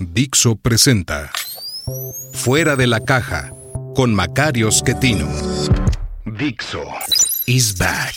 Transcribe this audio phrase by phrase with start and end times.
[0.00, 1.30] Dixo presenta
[2.32, 3.52] Fuera de la caja
[3.94, 5.28] con Macario Schettino.
[6.26, 6.82] Dixo
[7.46, 8.14] is back.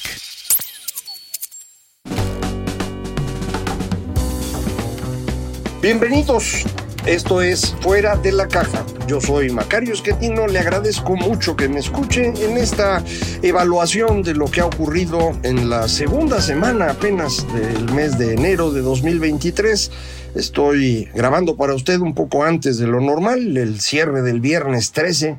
[5.82, 6.66] Bienvenidos.
[7.08, 8.86] Esto es Fuera de la Caja.
[9.08, 10.46] Yo soy Macario Esquetino.
[10.46, 13.02] Le agradezco mucho que me escuche en esta
[13.42, 18.72] evaluación de lo que ha ocurrido en la segunda semana apenas del mes de enero
[18.72, 19.90] de 2023.
[20.36, 25.38] Estoy grabando para usted un poco antes de lo normal, el cierre del viernes 13.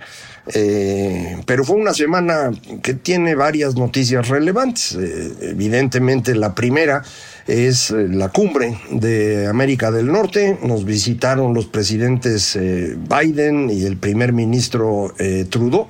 [0.54, 2.50] Eh, pero fue una semana
[2.82, 4.94] que tiene varias noticias relevantes.
[4.94, 7.02] Eh, evidentemente la primera
[7.46, 10.58] es eh, la cumbre de América del Norte.
[10.62, 15.14] Nos visitaron los presidentes Biden y el primer ministro
[15.50, 15.88] Trudeau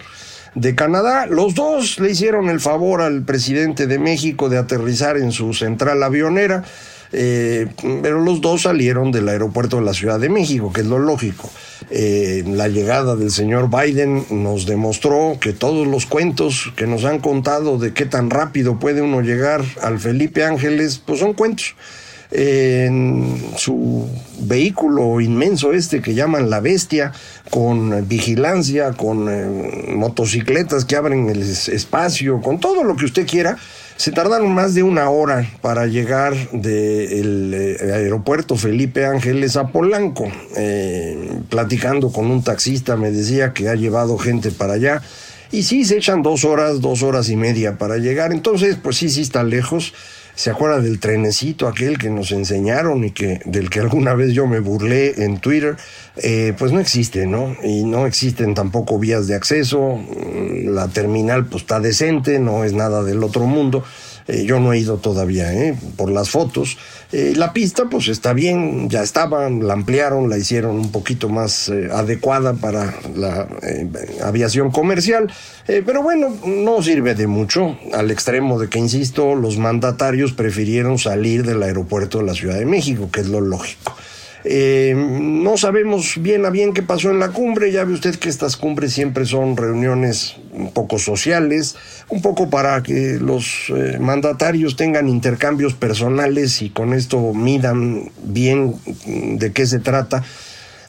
[0.55, 1.27] de Canadá.
[1.27, 6.03] Los dos le hicieron el favor al presidente de México de aterrizar en su central
[6.03, 6.65] avionera.
[7.11, 11.51] Pero los dos salieron del aeropuerto de la Ciudad de México, que es lo lógico.
[11.91, 17.79] la llegada del señor Biden nos demostró que todos los cuentos que nos han contado
[17.79, 21.75] de qué tan rápido puede uno llegar al Felipe Ángeles, pues son cuentos.
[22.31, 24.07] En su
[24.41, 27.13] vehículo inmenso este que llaman la bestia,
[27.49, 33.57] con vigilancia, con eh, motocicletas que abren el espacio, con todo lo que usted quiera,
[33.99, 40.31] se tardaron más de una hora para llegar del eh, aeropuerto Felipe Ángeles a Polanco.
[40.57, 45.03] Eh, platicando con un taxista me decía que ha llevado gente para allá.
[45.51, 48.33] Y sí, se echan dos horas, dos horas y media para llegar.
[48.33, 49.93] Entonces, pues sí, sí está lejos
[50.39, 54.47] se acuerda del trenecito aquel que nos enseñaron y que del que alguna vez yo
[54.47, 55.77] me burlé en Twitter,
[56.17, 57.57] eh, pues no existe, ¿no?
[57.65, 59.99] Y no existen tampoco vías de acceso,
[60.63, 63.83] la terminal pues está decente, no es nada del otro mundo.
[64.29, 65.75] Eh, yo no he ido todavía, ¿eh?
[65.97, 66.77] por las fotos.
[67.13, 71.71] Eh, la pista, pues está bien, ya estaba, la ampliaron, la hicieron un poquito más
[71.71, 73.49] eh, adecuada para la
[74.23, 75.33] aviación comercial.
[75.67, 81.45] pero bueno, no sirve de mucho, al extremo de que, insisto, los mandatarios prefirieron salir
[81.45, 83.97] del aeropuerto de la Ciudad de México, que es lo lógico.
[84.45, 87.73] Eh, no sabemos bien a bien qué pasó en la cumbre.
[87.73, 91.77] Ya ve usted que estas cumbres siempre son reuniones un poco sociales,
[92.09, 98.75] un poco para que los eh, mandatarios tengan intercambios personales y con esto midan bien
[99.05, 100.23] de qué se trata.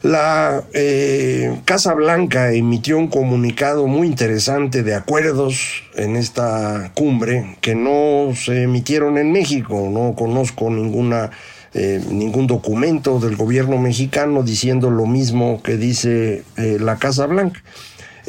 [0.01, 7.75] La eh, Casa Blanca emitió un comunicado muy interesante de acuerdos en esta cumbre que
[7.75, 9.89] no se emitieron en México.
[9.91, 11.31] No conozco ninguna
[11.73, 17.61] eh, ningún documento del gobierno mexicano diciendo lo mismo que dice eh, la Casa Blanca.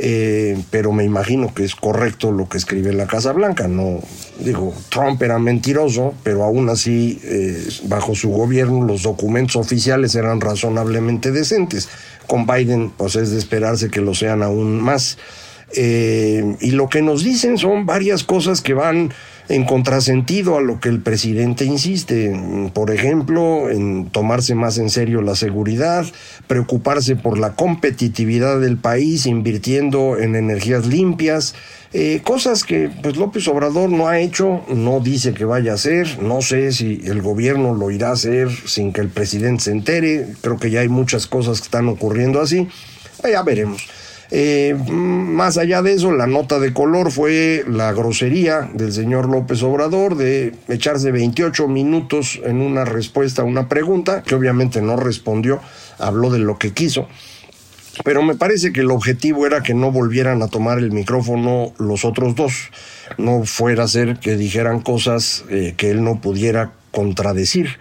[0.03, 3.67] Eh, pero me imagino que es correcto lo que escribe la Casa Blanca.
[3.67, 4.01] No
[4.41, 7.21] digo, Trump era mentiroso, pero aún así,
[7.84, 11.89] bajo su gobierno, los documentos oficiales eran razonablemente decentes.
[12.27, 15.19] Con Biden, pues es de esperarse que lo sean aún más.
[15.75, 19.12] y lo que nos dicen son varias cosas que van
[19.50, 22.33] en contrasentido a lo que el presidente insiste,
[22.72, 26.06] por ejemplo, en tomarse más en serio la seguridad,
[26.47, 31.56] preocuparse por la competitividad del país, invirtiendo en energías limpias,
[31.93, 36.22] eh, cosas que pues López Obrador no ha hecho, no dice que vaya a hacer,
[36.22, 40.28] no sé si el gobierno lo irá a hacer sin que el presidente se entere,
[40.43, 42.69] creo que ya hay muchas cosas que están ocurriendo así,
[43.25, 43.89] ya veremos.
[44.33, 49.63] Eh, más allá de eso, la nota de color fue la grosería del señor López
[49.63, 55.60] Obrador de echarse 28 minutos en una respuesta a una pregunta, que obviamente no respondió,
[55.99, 57.09] habló de lo que quiso.
[58.04, 62.04] Pero me parece que el objetivo era que no volvieran a tomar el micrófono los
[62.04, 62.71] otros dos,
[63.19, 67.78] no fuera a ser que dijeran cosas eh, que él no pudiera contradecir.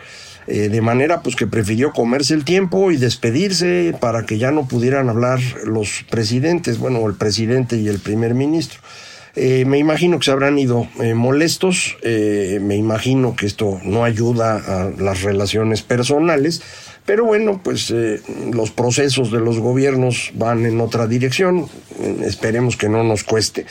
[0.51, 4.67] Eh, de manera pues que prefirió comerse el tiempo y despedirse para que ya no
[4.67, 8.79] pudieran hablar los presidentes, bueno, el presidente y el primer ministro.
[9.35, 14.55] Eh, me imagino que se habrán ido eh, molestos, me imagino que esto no ayuda
[14.55, 16.63] a las relaciones personales,
[17.05, 17.93] pero bueno, pues
[18.51, 21.67] los procesos de los gobiernos van en otra dirección,
[22.23, 23.67] esperemos que no nos cueste.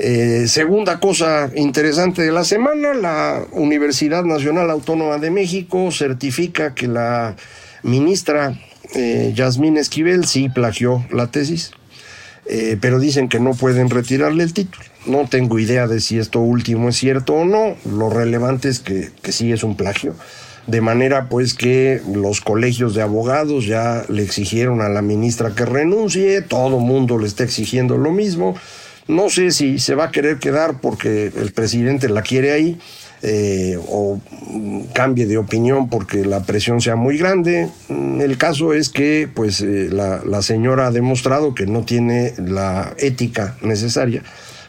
[0.00, 6.86] Eh, segunda cosa interesante de la semana, la Universidad Nacional Autónoma de México certifica que
[6.86, 7.34] la
[7.82, 8.56] ministra
[8.94, 11.72] eh, Yasmín Esquivel sí plagió la tesis,
[12.46, 14.84] eh, pero dicen que no pueden retirarle el título.
[15.06, 19.10] No tengo idea de si esto último es cierto o no, lo relevante es que,
[19.20, 20.14] que sí es un plagio.
[20.68, 25.64] De manera pues que los colegios de abogados ya le exigieron a la ministra que
[25.64, 28.54] renuncie, todo mundo le está exigiendo lo mismo,
[29.08, 32.78] no sé si se va a querer quedar porque el presidente la quiere ahí
[33.22, 34.20] eh, o
[34.94, 37.68] cambie de opinión porque la presión sea muy grande.
[37.88, 42.34] Mm, el caso es que pues eh, la, la señora ha demostrado que no tiene
[42.38, 44.22] la ética necesaria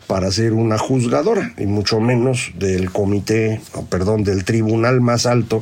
[0.07, 5.62] para ser una juzgadora y mucho menos del comité, perdón, del tribunal más alto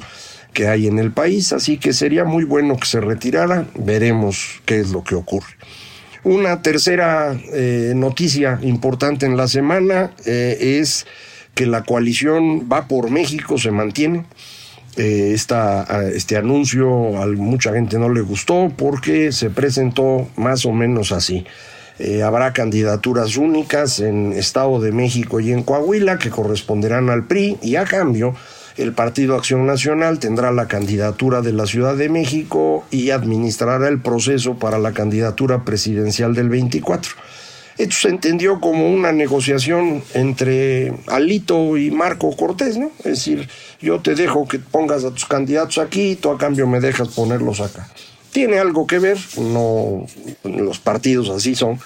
[0.54, 4.80] que hay en el país, así que sería muy bueno que se retirara, veremos qué
[4.80, 5.54] es lo que ocurre.
[6.28, 11.08] Una tercera eh, noticia importante en la semana eh, es
[11.54, 14.26] que la coalición Va por México se mantiene.
[14.98, 21.14] Eh, este anuncio a mucha gente no le gustó porque se presentó más o menos
[21.14, 21.46] así.
[22.22, 27.78] habrá candidaturas únicas en Estado de México y en Coahuila que corresponderán al PRI y
[27.78, 28.34] a cambio
[28.78, 34.02] el Partido Acción Nacional tendrá la candidatura de la Ciudad de México y administrará el
[34.02, 37.12] proceso para la candidatura presidencial del 24.
[37.78, 42.92] Esto se entendió como una negociación entre Alito y Marco Cortés, ¿no?
[43.00, 43.48] Es decir,
[43.80, 47.62] yo te dejo que pongas a tus candidatos aquí, tú a cambio me dejas ponerlos
[47.62, 47.88] acá.
[48.32, 50.06] Tiene algo que ver, no
[50.44, 51.80] los partidos así son,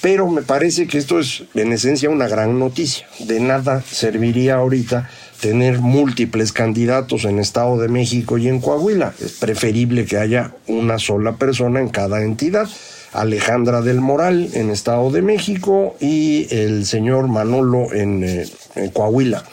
[0.00, 3.06] pero me parece que esto es en esencia una gran noticia.
[3.20, 5.08] De nada serviría ahorita
[5.40, 9.14] tener múltiples candidatos en Estado de México y en Coahuila.
[9.20, 12.68] Es preferible que haya una sola persona en cada entidad.
[13.12, 18.46] Alejandra del Moral en Estado de México y el señor Manolo en, eh,
[18.92, 19.44] Coahuila.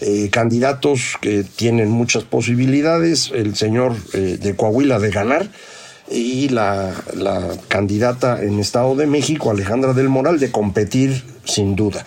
[0.00, 5.48] Eh, candidatos que tienen muchas posibilidades, el señor eh, de Coahuila de ganar
[6.10, 12.04] y la, la, candidata en Estado de México, Alejandra del Moral, de competir sin duda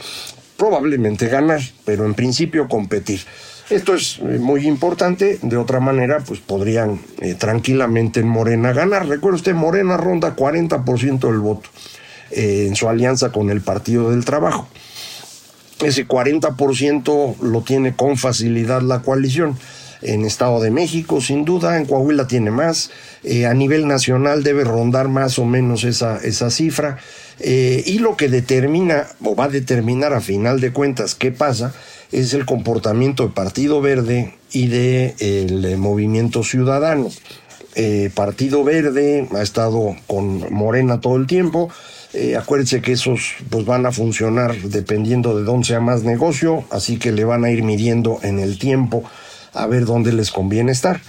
[0.57, 3.21] probablemente ganar, pero en principio competir.
[3.69, 9.07] Esto es eh, muy importante, de otra manera, pues podrían eh, tranquilamente en Morena ganar.
[9.07, 11.69] Recuerde usted, Morena ronda 40% del voto
[12.31, 14.67] eh, en su alianza con el Partido del Trabajo.
[15.81, 19.57] Ese 40% lo tiene con facilidad la coalición.
[20.03, 22.91] En Estado de México, sin duda, en Coahuila tiene más.
[23.47, 26.99] a nivel nacional debe rondar más o menos esa, esa cifra.
[27.39, 31.73] Eh, y lo que determina o va a determinar a final de cuentas qué pasa
[32.11, 37.09] es el comportamiento del Partido Verde y del de, Movimiento Ciudadano.
[37.75, 41.69] Eh, Partido Verde ha estado con Morena todo el tiempo.
[42.13, 46.97] Eh, acuérdense que esos pues, van a funcionar dependiendo de dónde sea más negocio, así
[46.97, 49.03] que le van a ir midiendo en el tiempo
[49.53, 51.01] a ver dónde les conviene estar.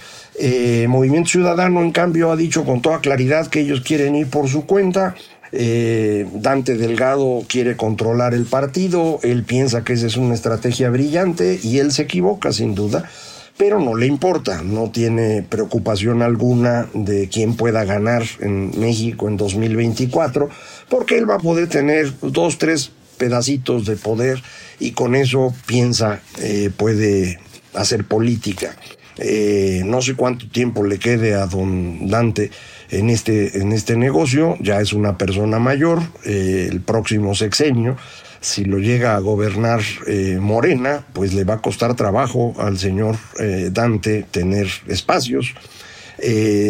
[0.87, 4.65] Movimiento Ciudadano, en cambio, ha dicho con toda claridad que ellos quieren ir por su
[4.65, 5.15] cuenta.
[5.57, 11.57] Eh, Dante Delgado quiere controlar el partido, él piensa que esa es una estrategia brillante
[11.63, 13.09] y él se equivoca sin duda,
[13.55, 19.37] pero no le importa, no tiene preocupación alguna de quién pueda ganar en México en
[19.37, 20.49] 2024,
[20.89, 24.43] porque él va a poder tener dos, tres pedacitos de poder
[24.77, 27.39] y con eso piensa eh, puede
[27.75, 28.75] hacer política.
[29.17, 32.51] Eh, no sé cuánto tiempo le quede a don Dante
[32.89, 37.97] en este, en este negocio, ya es una persona mayor, eh, el próximo sexenio,
[38.41, 43.15] si lo llega a gobernar eh, Morena, pues le va a costar trabajo al señor
[43.39, 45.53] eh, Dante tener espacios.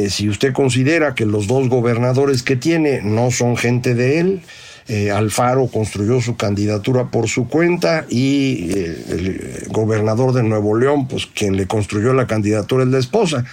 [0.10, 4.42] si usted considera que los dos gobernadores que tiene no son gente de él,
[5.14, 11.58] Alfaro construyó su candidatura por su cuenta y el gobernador de Nuevo León, pues quien
[11.58, 13.46] le construyó la candidatura es la esposa.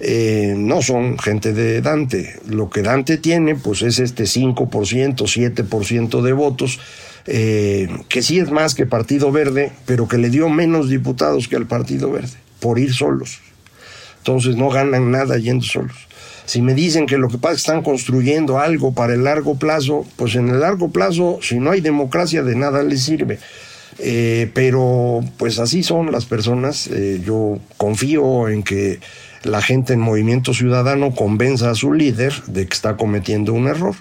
[0.00, 2.38] Eh, no son gente de Dante.
[2.48, 6.78] Lo que Dante tiene, pues es este 5%, 7% de votos,
[7.26, 11.56] eh, que sí es más que Partido Verde, pero que le dio menos diputados que
[11.56, 13.40] al Partido Verde, por ir solos.
[14.18, 16.07] Entonces no ganan nada yendo solos.
[16.48, 19.58] Si me dicen que lo que pasa es que están construyendo algo para el largo
[19.58, 23.38] plazo, pues en el largo plazo, si no hay democracia, de nada les sirve.
[23.98, 26.88] Eh, pero pues así son las personas.
[27.22, 28.98] yo confío en que
[29.44, 33.94] la gente en Movimiento Ciudadano convenza a su líder de que está cometiendo un error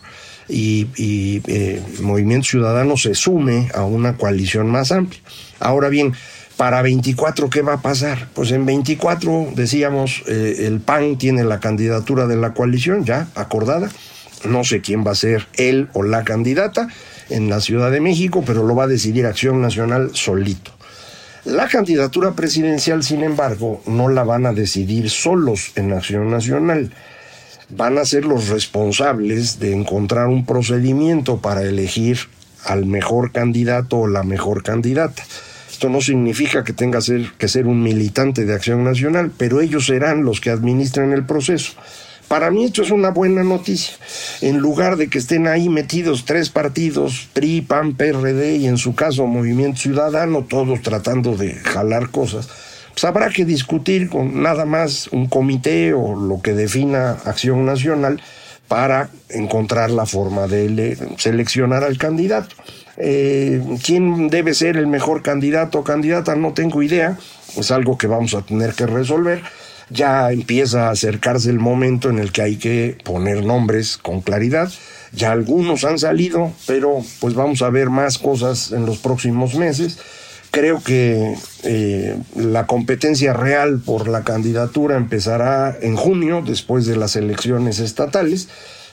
[0.50, 5.20] y, eh, Movimiento Ciudadano se sume a una coalición más amplia.
[5.60, 6.14] Ahora bien,
[6.58, 8.28] para 24, ¿qué va a pasar?
[8.34, 13.90] Pues en 24, decíamos, eh, el PAN tiene la candidatura de la coalición ya acordada.
[14.44, 16.90] No sé quién va a ser él o la candidata.
[17.30, 20.72] en la Ciudad de México, pero lo va a decidir Acción Nacional solito.
[21.44, 26.94] La candidatura presidencial, sin embargo, no la van a decidir solos en Acción Nacional.
[27.68, 32.18] Van a ser los responsables de encontrar un procedimiento para elegir
[32.64, 35.24] al mejor candidato o la mejor candidata.
[35.78, 36.98] Esto no significa que tenga
[37.38, 41.74] que ser un militante de Acción Nacional, pero ellos serán los que administran el proceso.
[42.28, 43.96] Para mí esto es una buena noticia.
[44.42, 48.96] En lugar de que estén ahí metidos tres partidos, PRI, PAN, PRD y en su
[48.96, 52.50] caso Movimiento Ciudadano, todos tratando de jalar cosas,
[52.94, 58.20] pues habrá que discutir con nada más un comité o lo que defina Acción Nacional
[58.68, 62.56] para encontrar la forma de seleccionar al candidato.
[62.98, 66.36] Eh, ¿Quién debe ser el mejor candidato o candidata?
[66.36, 67.18] No tengo idea,
[67.56, 69.42] es algo que vamos a tener que resolver
[69.90, 74.72] ya empieza a acercarse el momento en el que hay que poner nombres con claridad.
[75.14, 79.98] Ya algunos han salido, pero pues vamos a ver más cosas en los próximos meses.
[80.52, 87.16] Creo que eh, la competencia real por la candidatura empezará en junio, después de las
[87.16, 88.50] elecciones estatales.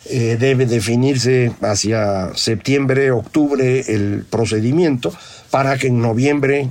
[0.06, 5.12] Eh, debe definirse hacia septiembre, octubre el procedimiento
[5.50, 6.68] para que en noviembre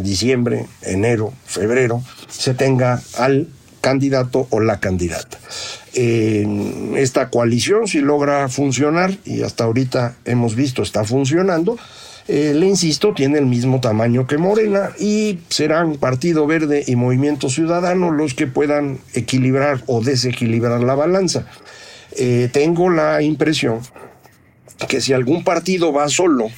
[0.00, 3.48] diciembre, enero, febrero, se tenga al
[3.80, 5.38] candidato o la candidata.
[5.92, 11.76] esta coalición, si logra funcionar, y hasta ahorita hemos visto está funcionando,
[12.28, 17.50] eh, le insisto, tiene el mismo tamaño que Morena y serán Partido Verde y Movimiento
[17.50, 21.46] Ciudadano los que puedan equilibrar o desequilibrar la balanza.
[22.16, 23.80] Eh, tengo la impresión
[24.88, 26.48] que si algún partido va solo,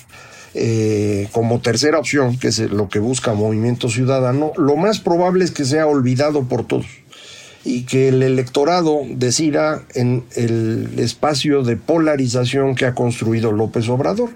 [0.55, 5.51] eh, como tercera opción, que es lo que busca Movimiento Ciudadano, lo más probable es
[5.51, 6.87] que sea olvidado por todos
[7.65, 14.31] y que el electorado decida en el espacio de polarización que ha construido López Obrador,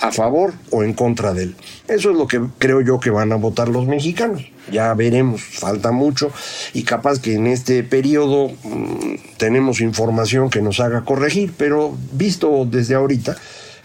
[0.00, 1.56] a favor o en contra de él.
[1.88, 4.44] Eso es lo que creo yo que van a votar los mexicanos.
[4.70, 6.30] Ya veremos, falta mucho
[6.74, 12.66] y capaz que en este periodo mm, tenemos información que nos haga corregir, pero visto
[12.70, 13.36] desde ahorita,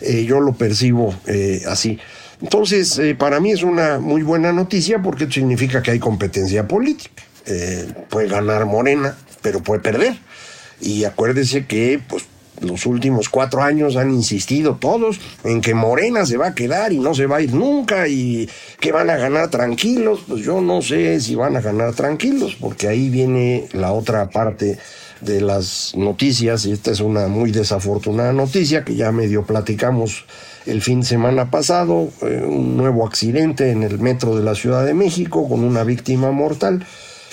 [0.02, 2.00] eh, yo lo percibo eh, así.
[2.42, 7.24] Entonces, eh, para mí es una muy buena noticia porque significa que hay competencia política.
[8.10, 10.18] puede ganar Morena, pero puede perder.
[10.82, 12.26] Y acuérdese que, pues,
[12.62, 17.00] los últimos cuatro años han insistido todos en que Morena se va a quedar y
[17.00, 20.22] no se va a ir nunca y que van a ganar tranquilos.
[20.28, 24.78] Pues yo no sé si van a ganar tranquilos, porque ahí viene la otra parte
[25.22, 30.26] de las noticias, y esta es una muy desafortunada noticia que ya medio platicamos
[30.66, 34.86] el fin de semana pasado, eh, un nuevo accidente en el metro de la Ciudad
[34.86, 36.86] de México con una víctima mortal.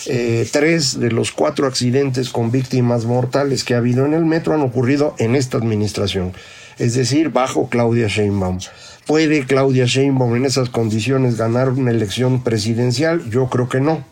[0.07, 4.55] Eh, tres de los cuatro accidentes con víctimas mortales que ha habido en el metro
[4.55, 6.33] han ocurrido en esta administración,
[6.79, 8.59] es decir, bajo Claudia Sheinbaum.
[9.07, 13.29] ¿Puede Claudia Sheinbaum en esas condiciones ganar una elección presidencial?
[13.29, 14.05] Yo creo que no.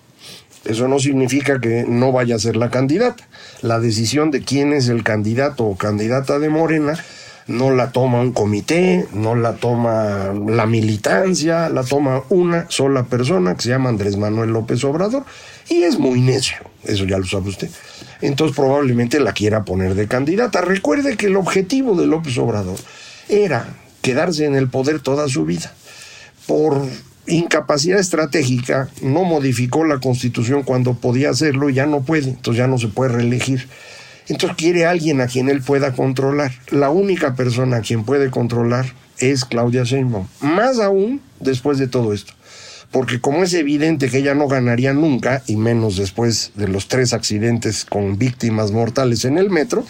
[0.64, 3.26] Eso no significa que no vaya a ser la candidata.
[3.62, 6.98] La decisión de quién es el candidato o candidata de Morena
[7.48, 13.54] no la toma un comité, no la toma la militancia, la toma una sola persona
[13.54, 15.24] que se llama Andrés Manuel López Obrador
[15.68, 17.68] y es muy necio, eso ya lo sabe usted.
[18.20, 20.60] Entonces probablemente la quiera poner de candidata.
[20.60, 22.78] Recuerde que el objetivo de López Obrador
[23.28, 23.68] era
[24.02, 25.72] quedarse en el poder toda su vida.
[26.46, 26.82] Por
[27.26, 32.66] incapacidad estratégica, no modificó la constitución cuando podía hacerlo y ya no puede, entonces ya
[32.66, 33.68] no se puede reelegir.
[34.28, 36.52] Entonces quiere alguien a quien él pueda controlar.
[36.70, 38.86] La única persona a quien puede controlar
[39.18, 40.26] es Claudia Sheinbaum.
[40.40, 42.32] Más aún después de todo esto.
[42.90, 47.12] Porque como es evidente que ella no ganaría nunca, y menos después de los tres
[47.12, 49.84] accidentes con víctimas mortales en el metro,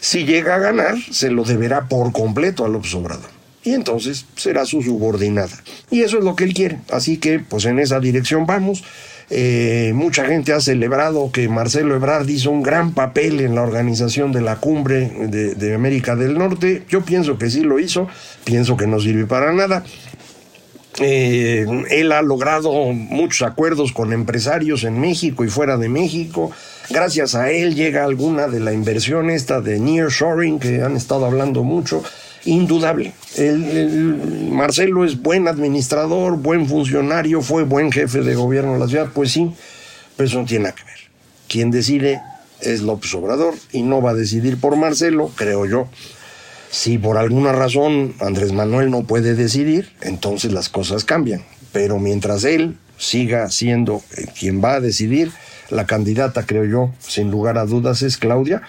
[0.00, 4.64] si llega a ganar, se lo deberá por completo a López Obrador y entonces será
[4.64, 5.54] su subordinada.
[5.90, 6.78] Y eso es lo que él quiere.
[6.90, 8.82] Así que, pues en esa dirección vamos.
[9.30, 14.32] Eh, mucha gente ha celebrado que Marcelo Ebrard hizo un gran papel en la organización
[14.32, 16.84] de la cumbre de, América del Norte.
[16.88, 18.08] Yo pienso que sí lo hizo,
[18.44, 19.84] pienso que no sirve para nada.
[21.00, 26.50] Eh, él ha logrado muchos acuerdos con empresarios en México y fuera de México.
[26.90, 31.62] Gracias a él llega alguna de la inversión esta de nearshoring que han estado hablando
[31.62, 32.02] mucho
[32.44, 33.12] indudable.
[33.36, 39.08] El, Marcelo es buen administrador, buen funcionario, fue buen jefe de gobierno de la ciudad,
[39.12, 39.50] pues sí,
[40.16, 40.98] pero eso no tiene nada que ver.
[41.48, 42.20] Quien decide
[42.60, 45.88] es López Obrador y no va a decidir por Marcelo, creo yo.
[46.70, 51.42] Si por alguna razón Andrés Manuel no puede decidir, entonces las cosas cambian.
[51.72, 55.30] Pero mientras él siga siendo eh, quien va a decidir,
[55.70, 58.62] la candidata, creo yo, sin lugar a dudas, es Claudia,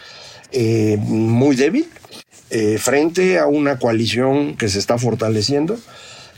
[0.51, 1.87] eh, muy débil,
[2.49, 5.79] eh, frente a una coalición que se está fortaleciendo,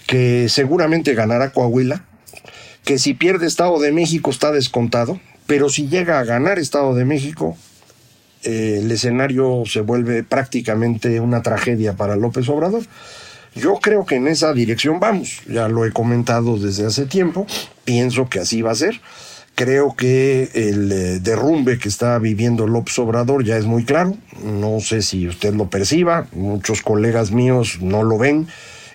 [0.08, 2.06] que seguramente ganará Coahuila,
[2.84, 7.06] que si pierde Estado de México está descontado, pero si llega a ganar Estado de
[7.06, 7.58] México,
[8.44, 12.84] eh, el escenario se vuelve prácticamente una tragedia para López Obrador.
[13.54, 17.46] Yo creo que en esa dirección vamos, ya lo he comentado desde hace tiempo,
[17.84, 19.02] pienso que así va a ser.
[19.56, 24.80] Creo que el eh, derrumbe que está viviendo López Obrador ya es muy claro, no
[24.80, 28.48] sé si usted lo perciba, muchos colegas míos no lo ven,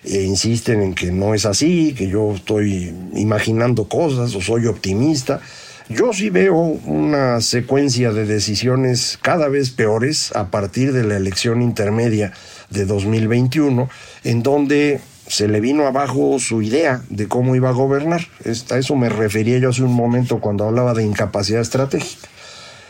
[0.03, 5.41] e insisten en que no es así, que yo estoy imaginando cosas o soy optimista.
[5.89, 11.61] Yo sí veo una secuencia de decisiones cada vez peores a partir de la elección
[11.61, 12.33] intermedia
[12.69, 13.89] de 2021,
[14.25, 18.27] en donde se le vino abajo su idea de cómo iba a gobernar.
[18.69, 22.27] A eso me refería yo hace un momento cuando hablaba de incapacidad estratégica.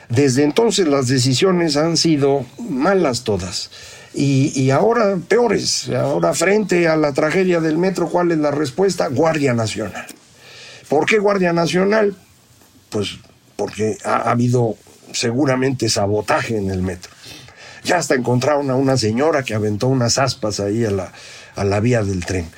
[0.09, 3.69] Desde entonces las decisiones han sido malas todas.
[4.15, 5.89] Y, y, ahora peores.
[5.89, 9.07] Ahora frente a la tragedia del metro, ¿cuál es la respuesta?
[9.09, 10.07] Guardia Nacional.
[10.89, 12.15] ¿Por qué Guardia Nacional?
[12.89, 13.17] Pues
[13.55, 14.77] porque ha, habido
[15.11, 17.11] seguramente sabotaje en el metro.
[17.83, 21.11] Ya hasta encontraron a una señora que aventó unas aspas ahí a la,
[21.55, 22.49] a la vía del tren.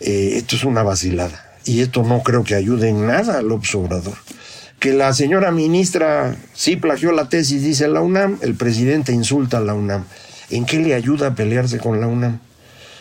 [0.00, 1.44] Eh, esto es una vacilada.
[1.64, 4.14] Y esto no creo que ayude en nada al observador.
[4.78, 9.62] Que la señora ministra sí plagió la tesis, dice la UNAM, el presidente insulta a
[9.62, 10.04] la UNAM.
[10.50, 12.40] ¿En qué le ayuda a pelearse con la UNAM?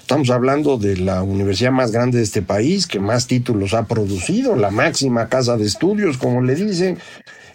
[0.05, 4.55] Estamos hablando de la universidad más grande de este país, que más títulos ha producido,
[4.55, 6.99] la máxima casa de estudios, como le dicen.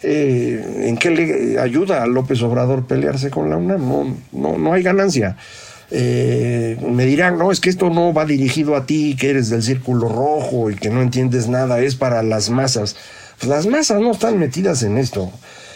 [0.03, 3.87] Eh, ¿En qué le ayuda a López Obrador pelearse con la UNAM?
[3.87, 5.37] No, no, no hay ganancia.
[5.91, 9.63] Eh, me dirán, no, es que esto no va dirigido a ti, que eres del
[9.63, 12.97] círculo rojo y que no entiendes nada, es para las masas.
[13.39, 15.31] Pues las masas no están metidas en esto.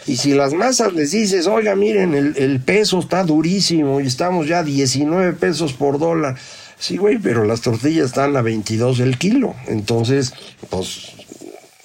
[0.07, 4.45] Y si las masas les dices, oiga, miren, el, el peso está durísimo y estamos
[4.45, 6.35] ya 19 pesos por dólar,
[6.77, 9.55] Sí, güey, pero las tortillas están a 22 el kilo.
[9.67, 10.33] Entonces,
[10.69, 11.13] pues,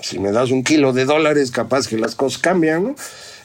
[0.01, 2.95] si me das un kilo de dólares, capaz que las cosas cambian, ¿no?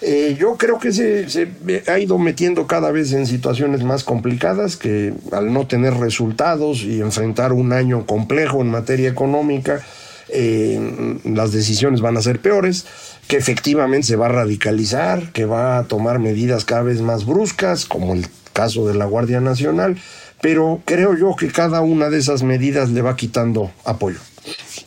[0.02, 1.48] Eh, yo creo que se,
[1.88, 7.02] ha ido metiendo cada vez en situaciones más complicadas que al no tener resultados y
[7.02, 9.82] enfrentar un año complejo en materia económica,
[10.30, 12.86] eh, las decisiones van a ser peores,
[13.28, 17.86] que efectivamente se va a radicalizar, que va a tomar medidas cada vez más bruscas,
[17.86, 19.98] como el caso de la Guardia Nacional,
[20.46, 24.20] pero creo yo que cada una de esas medidas le va quitando apoyo.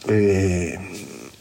[0.07, 0.79] Eh,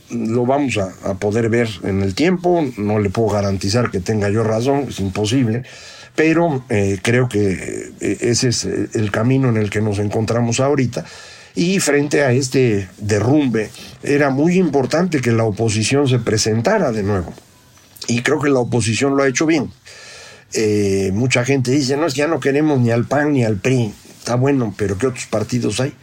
[0.09, 4.43] lo vamos a, poder ver en el tiempo, no le puedo garantizar que tenga yo
[4.43, 5.61] razón, es imposible,
[6.15, 11.05] pero eh, creo que eh, ese es el camino en el que nos encontramos ahorita.
[11.53, 13.69] Y frente a este derrumbe,
[14.01, 17.31] era muy importante que la oposición se presentara de nuevo.
[18.07, 19.71] Y creo que la oposición lo ha hecho bien.
[21.13, 23.93] mucha gente dice, no, es que ya no queremos ni al PAN ni al PRI
[24.27, 25.93] está bueno, pero ¿qué otros partidos hay?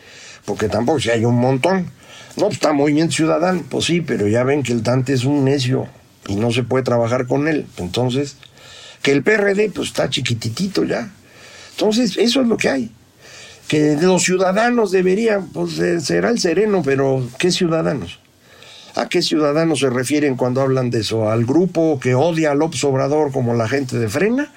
[0.47, 1.91] Porque tampoco si hay un montón.
[2.37, 5.45] No, pues está Movimiento Ciudadano, pues sí, pero ya ven que el Dante es un
[5.45, 5.87] necio
[6.27, 7.67] y no se puede trabajar con él.
[7.77, 8.39] Entonces,
[9.03, 11.11] que el PRD pues está chiquititito ya.
[11.73, 12.91] Entonces, eso es lo que hay.
[13.69, 18.21] Que los ciudadanos deberían, pues será el sereno, pero ¿qué ciudadanos?
[18.95, 21.31] ¿A qué ciudadanos se refieren cuando hablan de eso?
[21.31, 24.51] ¿Al grupo que odia a López Obrador como la gente de Frena?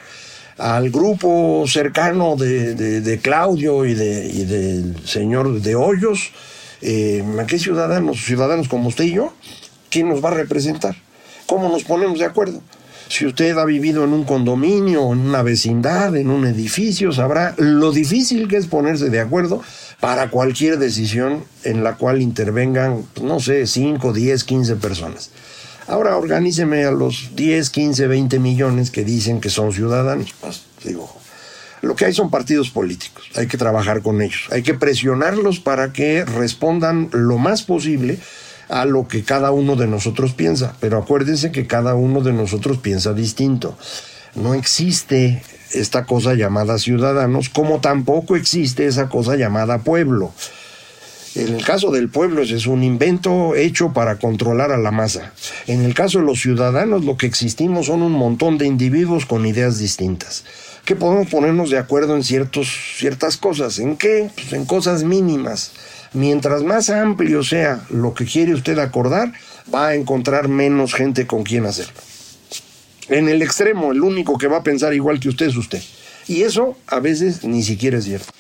[0.58, 6.32] Al grupo cercano de, Claudio y, de, del señor de Hoyos,
[6.82, 9.34] eh, ¿a qué ciudadanos, ciudadanos como usted y yo?
[9.90, 10.96] ¿Quién nos va a representar?
[11.46, 12.62] ¿Cómo nos ponemos de acuerdo?
[13.10, 17.92] Si usted ha vivido en un condominio, en una vecindad, en un edificio, sabrá lo
[17.92, 19.62] difícil que es ponerse de acuerdo
[20.02, 25.32] para cualquier decisión en la cual intervengan, no sé, 5, 10, 15 personas.
[25.88, 30.34] Ahora organíceme a los 10, 15, 20 millones que dicen que son ciudadanos.
[30.42, 31.10] Pues, digo,
[31.82, 33.26] lo que hay son partidos políticos.
[33.36, 34.48] Hay que trabajar con ellos.
[34.52, 38.20] Hay que presionarlos para que respondan lo más posible
[38.70, 40.76] a lo que cada uno de nosotros piensa.
[40.82, 43.78] Pero acuérdense que cada uno de nosotros piensa distinto.
[44.36, 45.42] No existe
[45.74, 50.34] esta cosa llamada ciudadanos, como tampoco existe esa cosa llamada pueblo.
[51.38, 55.34] En el caso del pueblo es un invento hecho para controlar a la masa.
[55.68, 59.46] En el caso de los ciudadanos lo que existimos son un montón de individuos con
[59.46, 60.46] ideas distintas.
[60.84, 63.78] Que podemos ponernos de acuerdo en ciertas cosas.
[63.78, 64.32] ¿En qué?
[64.34, 65.74] Pues en cosas mínimas.
[66.14, 69.32] Mientras más amplio sea lo que quiere usted acordar,
[69.72, 72.02] va a encontrar menos gente con quien hacerlo.
[73.10, 75.84] En el extremo, el único que va a pensar igual que usted es usted.
[76.28, 78.34] Y eso a veces ni siquiera es cierto.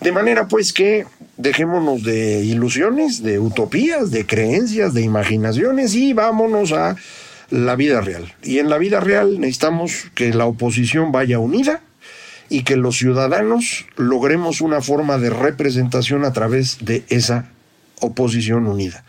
[0.00, 1.06] De manera pues que
[1.36, 6.96] dejémonos de ilusiones, de utopías, de creencias, de imaginaciones y vámonos a
[7.50, 8.32] la vida real.
[8.42, 11.80] Y en la vida real necesitamos que la oposición vaya unida
[12.48, 17.50] y que los ciudadanos logremos una forma de representación a través de esa
[18.00, 19.04] oposición unida.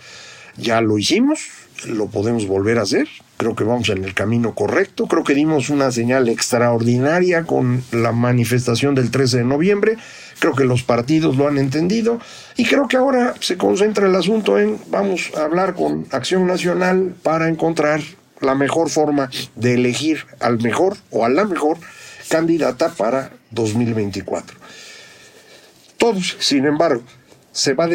[0.57, 1.39] Ya lo hicimos,
[1.87, 5.69] lo podemos volver a hacer, creo que vamos en el camino correcto, creo que dimos
[5.69, 9.97] una señal extraordinaria con la manifestación del 13 de noviembre,
[10.39, 12.19] creo que los partidos lo han entendido
[12.55, 17.15] y creo que ahora se concentra el asunto en vamos a hablar con Acción Nacional
[17.21, 18.01] para encontrar
[18.41, 21.77] la mejor forma de elegir al mejor o a la mejor
[22.29, 24.57] candidata para 2024.
[25.97, 27.03] Todos, sin embargo,
[27.51, 27.89] se va a.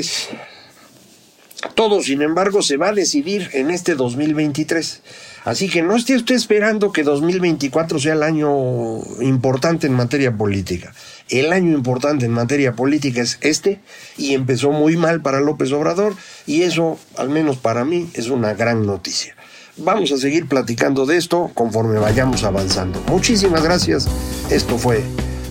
[1.74, 5.02] Todo, sin embargo, se va a decidir en este 2023.
[5.44, 10.94] Así que no esté usted esperando que 2024 sea el año importante en materia política.
[11.28, 13.80] El año importante en materia política es este
[14.16, 16.14] y empezó muy mal para López Obrador
[16.46, 19.36] y eso, al menos para mí, es una gran noticia.
[19.76, 23.02] Vamos a seguir platicando de esto conforme vayamos avanzando.
[23.08, 24.08] Muchísimas gracias.
[24.50, 25.02] Esto fue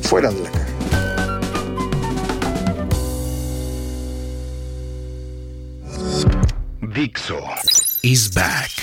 [0.01, 0.67] Fuera de la Caja.
[6.93, 7.39] Dixo
[8.03, 8.83] is back.